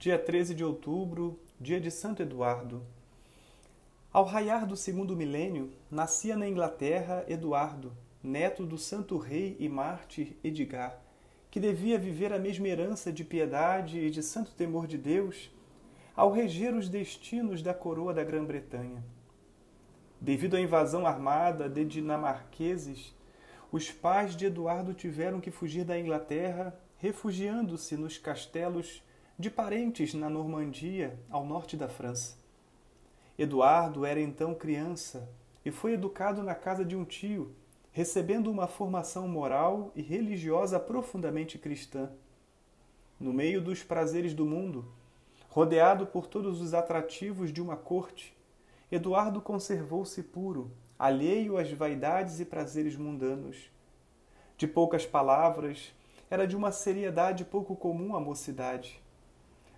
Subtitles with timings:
[0.00, 2.82] dia 13 de outubro, dia de Santo Eduardo.
[4.10, 7.92] Ao raiar do segundo milênio, nascia na Inglaterra Eduardo,
[8.22, 10.98] neto do santo rei e mártir Edgar,
[11.50, 15.50] que devia viver a mesma herança de piedade e de santo temor de Deus
[16.16, 19.04] ao reger os destinos da coroa da Grã-Bretanha.
[20.18, 23.14] Devido à invasão armada de dinamarqueses,
[23.70, 29.02] os pais de Eduardo tiveram que fugir da Inglaterra, refugiando-se nos castelos
[29.40, 32.36] de parentes na Normandia, ao norte da França.
[33.38, 35.26] Eduardo era então criança
[35.64, 37.56] e foi educado na casa de um tio,
[37.90, 42.10] recebendo uma formação moral e religiosa profundamente cristã.
[43.18, 44.92] No meio dos prazeres do mundo,
[45.48, 48.36] rodeado por todos os atrativos de uma corte,
[48.92, 53.70] Eduardo conservou-se puro, alheio às vaidades e prazeres mundanos.
[54.58, 55.94] De poucas palavras,
[56.28, 59.00] era de uma seriedade pouco comum à mocidade.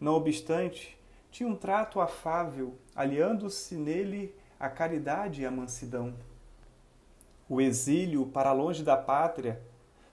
[0.00, 0.98] Não obstante,
[1.30, 6.14] tinha um trato afável, aliando-se nele a caridade e a mansidão.
[7.48, 9.60] O exílio para longe da pátria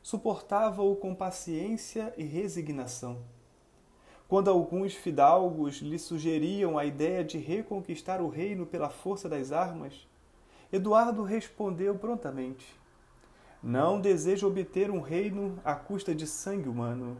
[0.01, 3.21] suportava-o com paciência e resignação.
[4.27, 10.07] Quando alguns fidalgos lhe sugeriam a ideia de reconquistar o reino pela força das armas,
[10.71, 12.65] Eduardo respondeu prontamente:
[13.61, 17.17] Não desejo obter um reino à custa de sangue humano.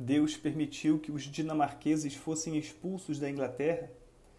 [0.00, 3.90] Deus permitiu que os dinamarqueses fossem expulsos da Inglaterra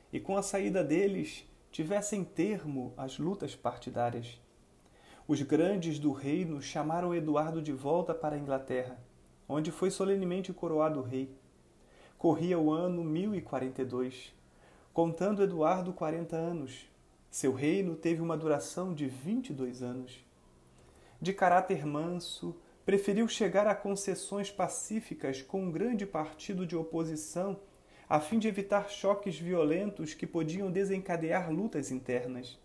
[0.09, 4.39] e, com a saída deles, tivessem termo as lutas partidárias.
[5.27, 8.97] Os grandes do reino chamaram Eduardo de volta para a Inglaterra,
[9.49, 11.29] onde foi solenemente coroado rei.
[12.17, 14.33] Corria o ano 1042,
[14.93, 16.89] contando Eduardo 40 anos.
[17.29, 20.23] Seu reino teve uma duração de 22 anos.
[21.21, 22.55] De caráter manso,
[22.89, 27.59] preferiu chegar a concessões pacíficas com um grande partido de oposição,
[28.09, 32.57] a fim de evitar choques violentos que podiam desencadear lutas internas.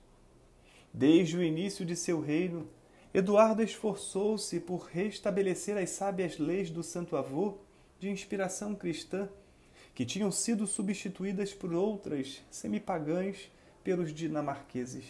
[0.90, 2.70] Desde o início de seu reino,
[3.12, 7.58] Eduardo esforçou-se por restabelecer as sábias leis do Santo Avô
[8.00, 9.28] de inspiração cristã,
[9.94, 13.52] que tinham sido substituídas por outras semipagãs
[13.84, 15.04] pelos dinamarqueses.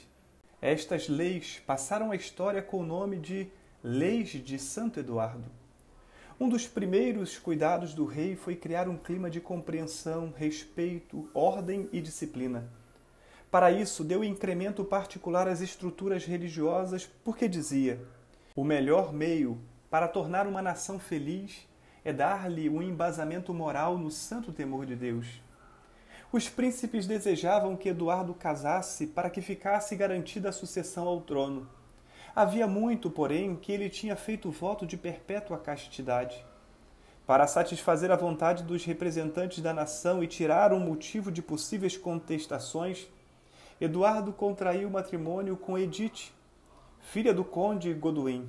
[0.60, 3.48] Estas leis passaram à história com o nome de
[3.86, 5.44] Leis de Santo Eduardo.
[6.40, 12.00] Um dos primeiros cuidados do rei foi criar um clima de compreensão, respeito, ordem e
[12.00, 12.66] disciplina.
[13.50, 18.00] Para isso, deu incremento particular às estruturas religiosas, porque dizia:
[18.56, 21.68] o melhor meio para tornar uma nação feliz
[22.02, 25.42] é dar-lhe um embasamento moral no santo temor de Deus.
[26.32, 31.68] Os príncipes desejavam que Eduardo casasse para que ficasse garantida a sucessão ao trono.
[32.36, 36.44] Havia muito, porém, que ele tinha feito voto de perpétua castidade.
[37.24, 43.06] Para satisfazer a vontade dos representantes da nação e tirar um motivo de possíveis contestações,
[43.80, 46.32] Eduardo contraiu matrimônio com Edith,
[47.00, 48.48] filha do conde Goduim.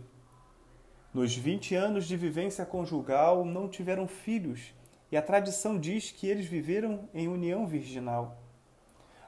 [1.14, 4.74] Nos 20 anos de vivência conjugal, não tiveram filhos,
[5.12, 8.42] e a tradição diz que eles viveram em união virginal.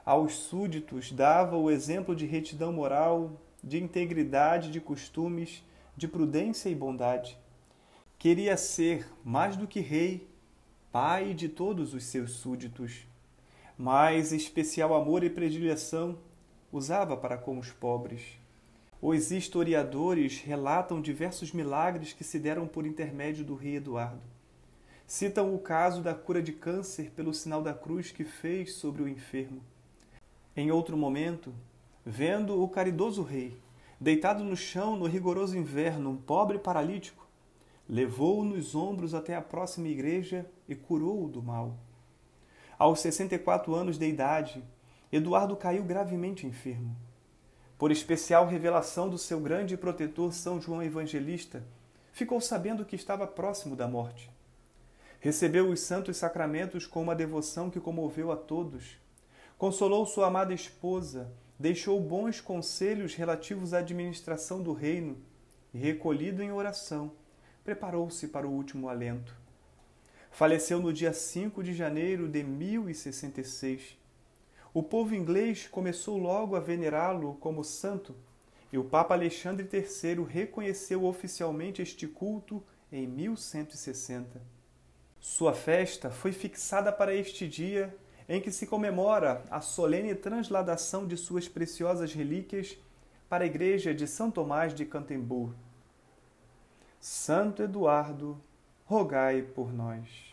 [0.04, 3.32] Aos súditos dava o exemplo de retidão moral,
[3.62, 5.64] de integridade de costumes,
[5.96, 7.38] de prudência e bondade.
[8.18, 10.28] Queria ser, mais do que rei,
[10.90, 13.06] pai de todos os seus súditos.
[13.76, 16.18] Mais especial amor e predileção
[16.72, 18.38] usava para com os pobres.
[19.00, 24.20] Os historiadores relatam diversos milagres que se deram por intermédio do rei Eduardo.
[25.06, 29.08] Citam o caso da cura de câncer pelo sinal da cruz que fez sobre o
[29.08, 29.62] enfermo.
[30.56, 31.54] Em outro momento,
[32.04, 33.56] Vendo o caridoso rei,
[34.00, 37.26] deitado no chão no rigoroso inverno, um pobre paralítico,
[37.88, 41.76] levou-o nos ombros até a próxima igreja e curou-o do mal.
[42.78, 44.62] Aos 64 anos de idade,
[45.10, 46.94] Eduardo caiu gravemente enfermo.
[47.78, 51.64] Por especial revelação do seu grande protetor São João Evangelista,
[52.12, 54.30] ficou sabendo que estava próximo da morte.
[55.20, 58.96] Recebeu os santos sacramentos com uma devoção que comoveu a todos.
[59.56, 65.16] Consolou sua amada esposa deixou bons conselhos relativos à administração do reino
[65.74, 67.12] e, recolhido em oração,
[67.64, 69.34] preparou-se para o último alento.
[70.30, 73.98] Faleceu no dia 5 de janeiro de 1066.
[74.72, 78.14] O povo inglês começou logo a venerá-lo como santo
[78.72, 82.62] e o Papa Alexandre III reconheceu oficialmente este culto
[82.92, 84.40] em 1160.
[85.18, 87.94] Sua festa foi fixada para este dia
[88.28, 92.76] em que se comemora a solene transladação de suas preciosas relíquias
[93.28, 95.54] para a igreja de São Tomás de Cantemburgo.
[97.00, 98.38] Santo Eduardo,
[98.84, 100.27] rogai por nós.